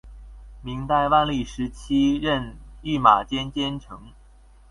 [0.63, 4.11] 明代万历时期任御马监监丞。